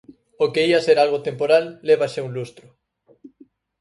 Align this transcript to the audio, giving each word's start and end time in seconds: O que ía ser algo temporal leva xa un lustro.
O 0.43 0.45
que 0.53 0.61
ía 0.71 0.85
ser 0.87 0.97
algo 0.99 1.23
temporal 1.27 1.65
leva 1.87 2.11
xa 2.13 2.25
un 2.27 2.31
lustro. 2.37 2.65